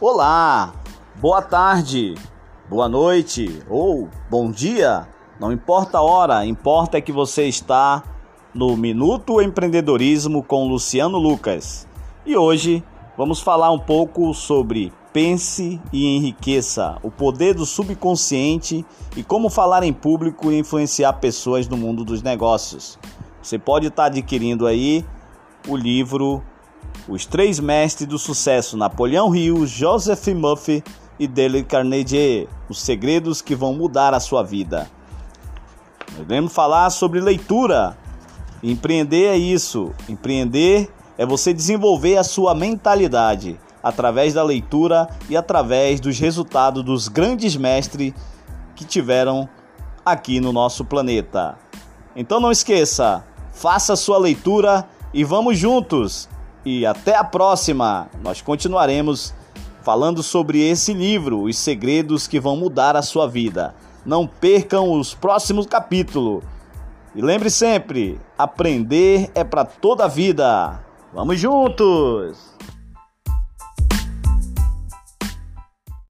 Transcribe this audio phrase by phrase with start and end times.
[0.00, 0.74] Olá,
[1.16, 2.14] boa tarde,
[2.70, 5.08] boa noite ou bom dia,
[5.40, 8.04] não importa a hora, importa é que você está
[8.54, 11.84] no Minuto Empreendedorismo com Luciano Lucas.
[12.24, 12.84] E hoje
[13.16, 19.82] vamos falar um pouco sobre pense e enriqueça, o poder do subconsciente e como falar
[19.82, 22.96] em público e influenciar pessoas no mundo dos negócios.
[23.42, 25.04] Você pode estar adquirindo aí
[25.66, 26.40] o livro
[27.08, 30.84] os três mestres do sucesso, Napoleão Hill, Joseph Murphy
[31.18, 34.88] e Dale Carnegie, os segredos que vão mudar a sua vida.
[36.16, 37.96] Devemos falar sobre leitura.
[38.62, 39.92] Empreender é isso.
[40.08, 47.08] Empreender é você desenvolver a sua mentalidade através da leitura e através dos resultados dos
[47.08, 48.12] grandes mestres
[48.76, 49.48] que tiveram
[50.04, 51.56] aqui no nosso planeta.
[52.14, 56.28] Então não esqueça, faça sua leitura e vamos juntos
[56.68, 58.10] e até a próxima.
[58.22, 59.32] Nós continuaremos
[59.82, 63.74] falando sobre esse livro, Os Segredos que Vão Mudar a Sua Vida.
[64.04, 66.44] Não percam os próximos capítulos.
[67.14, 70.78] E lembre sempre, aprender é para toda a vida.
[71.12, 72.57] Vamos juntos!